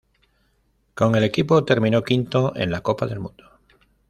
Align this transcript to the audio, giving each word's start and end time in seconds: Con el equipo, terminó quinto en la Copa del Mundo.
Con 0.95 1.13
el 1.15 1.23
equipo, 1.23 1.63
terminó 1.63 2.03
quinto 2.03 2.55
en 2.55 2.71
la 2.71 2.81
Copa 2.81 3.05
del 3.05 3.19
Mundo. 3.19 3.43